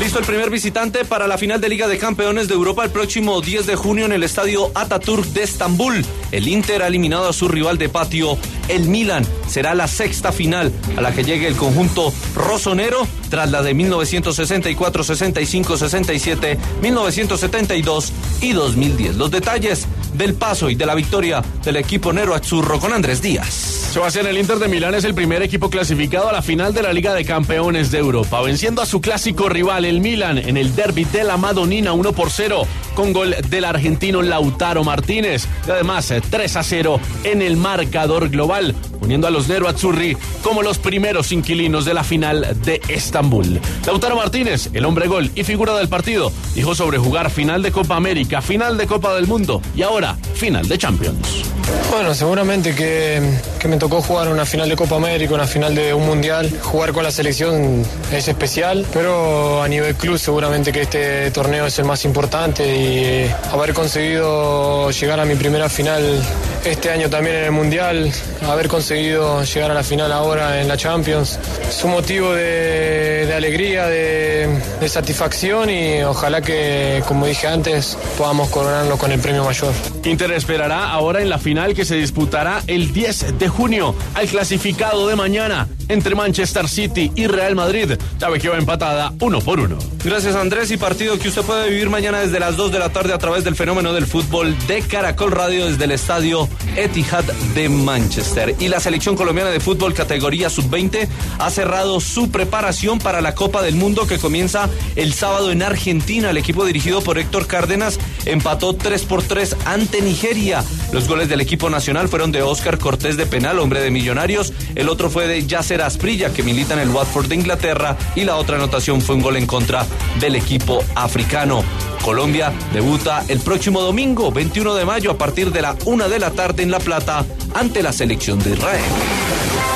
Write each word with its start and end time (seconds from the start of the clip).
Listo 0.00 0.18
el 0.18 0.26
primer 0.26 0.50
visitante 0.50 1.06
para 1.06 1.26
la 1.26 1.38
final 1.38 1.58
de 1.58 1.70
Liga 1.70 1.88
de 1.88 1.96
Campeones 1.96 2.48
de 2.48 2.54
Europa 2.54 2.84
el 2.84 2.90
próximo 2.90 3.40
10 3.40 3.66
de 3.66 3.76
junio 3.76 4.04
en 4.04 4.12
el 4.12 4.24
estadio 4.24 4.70
Ataturk 4.74 5.24
de 5.28 5.42
Estambul. 5.42 6.04
El 6.32 6.48
Inter 6.48 6.82
ha 6.82 6.88
eliminado 6.88 7.30
a 7.30 7.32
su 7.32 7.48
rival 7.48 7.78
de 7.78 7.88
patio, 7.88 8.36
el 8.68 8.88
Milan. 8.88 9.26
Será 9.48 9.74
la 9.74 9.88
sexta 9.88 10.32
final 10.32 10.70
a 10.98 11.00
la 11.00 11.12
que 11.12 11.24
llegue 11.24 11.48
el 11.48 11.56
conjunto 11.56 12.12
rosonero 12.34 13.08
tras 13.30 13.50
la 13.50 13.62
de 13.62 13.72
1964, 13.72 15.02
65, 15.02 15.76
67, 15.78 16.58
1972 16.82 18.12
y 18.42 18.52
2010. 18.52 19.16
Los 19.16 19.30
detalles 19.30 19.86
del 20.12 20.34
paso 20.34 20.68
y 20.68 20.74
de 20.74 20.84
la 20.84 20.94
victoria 20.94 21.42
del 21.64 21.76
equipo 21.76 22.12
Nero 22.12 22.34
Azzurro 22.34 22.78
con 22.78 22.92
Andrés 22.92 23.22
Díaz. 23.22 23.85
Sebastián, 23.96 24.26
el 24.26 24.36
Inter 24.36 24.58
de 24.58 24.68
Milán 24.68 24.94
es 24.94 25.04
el 25.04 25.14
primer 25.14 25.40
equipo 25.40 25.70
clasificado 25.70 26.28
a 26.28 26.32
la 26.32 26.42
final 26.42 26.74
de 26.74 26.82
la 26.82 26.92
Liga 26.92 27.14
de 27.14 27.24
Campeones 27.24 27.90
de 27.90 27.96
Europa, 27.96 28.42
venciendo 28.42 28.82
a 28.82 28.86
su 28.86 29.00
clásico 29.00 29.48
rival, 29.48 29.86
el 29.86 30.02
Milan, 30.02 30.36
en 30.36 30.58
el 30.58 30.76
derby 30.76 31.04
de 31.04 31.24
la 31.24 31.38
Madonina 31.38 31.94
1 31.94 32.12
por 32.12 32.30
0, 32.30 32.66
con 32.94 33.14
gol 33.14 33.34
del 33.48 33.64
argentino 33.64 34.20
Lautaro 34.20 34.84
Martínez. 34.84 35.48
Y 35.66 35.70
además, 35.70 36.12
3 36.28 36.56
a 36.56 36.62
0 36.62 37.00
en 37.24 37.40
el 37.40 37.56
marcador 37.56 38.28
global, 38.28 38.74
poniendo 39.06 39.28
a 39.28 39.30
los 39.30 39.46
Nero 39.46 39.68
Azzurri 39.68 40.16
como 40.42 40.62
los 40.62 40.78
primeros 40.78 41.30
inquilinos 41.30 41.84
de 41.84 41.94
la 41.94 42.02
final 42.02 42.60
de 42.64 42.82
Estambul. 42.88 43.60
Lautaro 43.86 44.16
Martínez, 44.16 44.70
el 44.72 44.84
hombre 44.84 45.06
gol 45.06 45.30
y 45.36 45.44
figura 45.44 45.76
del 45.76 45.88
partido, 45.88 46.32
dijo 46.56 46.74
sobre 46.74 46.98
jugar 46.98 47.30
final 47.30 47.62
de 47.62 47.70
Copa 47.70 47.94
América, 47.94 48.42
final 48.42 48.76
de 48.76 48.88
Copa 48.88 49.14
del 49.14 49.28
Mundo 49.28 49.62
y 49.76 49.82
ahora 49.82 50.16
final 50.34 50.66
de 50.66 50.76
Champions. 50.76 51.44
Bueno, 51.92 52.14
seguramente 52.14 52.74
que, 52.74 53.22
que, 53.60 53.68
me 53.68 53.76
tocó 53.76 54.02
jugar 54.02 54.26
una 54.26 54.44
final 54.44 54.68
de 54.68 54.74
Copa 54.74 54.96
América, 54.96 55.34
una 55.34 55.46
final 55.46 55.76
de 55.76 55.94
un 55.94 56.04
mundial. 56.04 56.50
Jugar 56.62 56.92
con 56.92 57.04
la 57.04 57.12
selección 57.12 57.84
es 58.12 58.26
especial, 58.26 58.84
pero 58.92 59.62
a 59.62 59.68
nivel 59.68 59.94
club 59.94 60.18
seguramente 60.18 60.72
que 60.72 60.82
este 60.82 61.30
torneo 61.30 61.66
es 61.66 61.78
el 61.78 61.84
más 61.84 62.04
importante 62.04 62.76
y 62.76 63.30
haber 63.52 63.72
conseguido 63.72 64.90
llegar 64.90 65.20
a 65.20 65.24
mi 65.24 65.36
primera 65.36 65.68
final 65.68 66.20
este 66.64 66.90
año 66.90 67.08
también 67.10 67.36
en 67.36 67.44
el 67.44 67.52
mundial, 67.52 68.10
haber 68.48 68.68
conseguido 68.68 69.42
llegar 69.44 69.70
a 69.70 69.74
la 69.74 69.82
final 69.82 70.12
ahora 70.12 70.60
en 70.60 70.68
la 70.68 70.76
Champions, 70.76 71.38
es 71.68 71.84
un 71.84 71.92
motivo 71.92 72.32
de, 72.32 73.26
de 73.26 73.34
alegría, 73.34 73.86
de, 73.86 74.48
de 74.80 74.88
satisfacción 74.88 75.70
y 75.70 76.02
ojalá 76.02 76.42
que, 76.42 77.02
como 77.06 77.26
dije 77.26 77.46
antes, 77.46 77.96
podamos 78.18 78.48
coronarlo 78.48 78.98
con 78.98 79.12
el 79.12 79.20
premio 79.20 79.44
mayor. 79.44 79.72
Inter 80.04 80.32
esperará 80.32 80.90
ahora 80.90 81.22
en 81.22 81.30
la 81.30 81.38
final 81.38 81.74
que 81.74 81.84
se 81.84 81.96
disputará 81.96 82.62
el 82.66 82.92
10 82.92 83.38
de 83.38 83.48
junio 83.48 83.94
al 84.14 84.26
clasificado 84.26 85.08
de 85.08 85.16
mañana 85.16 85.68
entre 85.88 86.14
Manchester 86.14 86.68
City 86.68 87.12
y 87.14 87.26
Real 87.26 87.54
Madrid. 87.54 87.92
Llave 88.18 88.38
que 88.38 88.48
va 88.48 88.58
empatada 88.58 89.12
uno 89.20 89.40
por 89.40 89.60
uno. 89.60 89.78
Gracias 90.04 90.34
Andrés 90.34 90.70
y 90.70 90.76
partido 90.76 91.18
que 91.18 91.28
usted 91.28 91.42
puede 91.42 91.70
vivir 91.70 91.88
mañana 91.90 92.20
desde 92.20 92.40
las 92.40 92.56
2 92.56 92.72
de 92.72 92.78
la 92.78 92.90
tarde 92.90 93.12
a 93.12 93.18
través 93.18 93.44
del 93.44 93.56
fenómeno 93.56 93.92
del 93.92 94.06
fútbol 94.06 94.56
de 94.66 94.80
Caracol 94.82 95.32
Radio 95.32 95.66
desde 95.66 95.84
el 95.84 95.92
estadio 95.92 96.48
Etihad 96.76 97.24
de 97.54 97.68
Manchester. 97.68 98.54
Y 98.58 98.68
la 98.68 98.80
selección 98.80 99.16
colombiana 99.16 99.50
de 99.50 99.60
fútbol 99.60 99.94
categoría 99.94 100.50
sub-20 100.50 101.08
ha 101.38 101.50
cerrado 101.50 102.00
su 102.00 102.30
preparación 102.30 102.98
para 102.98 103.20
la 103.20 103.34
Copa 103.34 103.62
del 103.62 103.74
Mundo 103.76 104.06
que 104.06 104.18
comienza 104.18 104.65
el 104.96 105.12
sábado 105.12 105.50
en 105.50 105.62
Argentina. 105.62 106.30
El 106.30 106.36
equipo 106.36 106.64
dirigido 106.64 107.00
por 107.00 107.18
Héctor 107.18 107.46
Cárdenas 107.46 107.98
empató 108.24 108.74
3 108.74 109.02
por 109.04 109.22
3 109.22 109.56
ante 109.64 110.02
Nigeria. 110.02 110.64
Los 110.92 111.08
goles 111.08 111.28
del 111.28 111.40
equipo 111.40 111.70
nacional 111.70 112.08
fueron 112.08 112.32
de 112.32 112.42
Oscar 112.42 112.78
Cortés 112.78 113.16
de 113.16 113.26
penal, 113.26 113.58
hombre 113.58 113.80
de 113.80 113.90
Millonarios. 113.90 114.52
El 114.74 114.88
otro 114.88 115.10
fue 115.10 115.26
de 115.26 115.46
Yasser 115.46 115.82
Asprilla, 115.82 116.32
que 116.32 116.42
milita 116.42 116.74
en 116.74 116.80
el 116.80 116.90
Watford 116.90 117.28
de 117.28 117.34
Inglaterra. 117.34 117.96
Y 118.14 118.24
la 118.24 118.36
otra 118.36 118.56
anotación 118.56 119.00
fue 119.00 119.16
un 119.16 119.22
gol 119.22 119.36
en 119.36 119.46
contra 119.46 119.86
del 120.20 120.34
equipo 120.34 120.82
africano. 120.94 121.64
Colombia 122.02 122.52
debuta 122.72 123.24
el 123.28 123.40
próximo 123.40 123.80
domingo, 123.80 124.30
21 124.30 124.74
de 124.74 124.84
mayo, 124.84 125.10
a 125.10 125.18
partir 125.18 125.50
de 125.50 125.62
la 125.62 125.76
1 125.84 126.08
de 126.08 126.18
la 126.18 126.30
tarde 126.30 126.62
en 126.62 126.70
La 126.70 126.78
Plata, 126.78 127.24
ante 127.54 127.82
la 127.82 127.92
selección 127.92 128.38
de 128.38 128.50
Israel. 128.50 129.75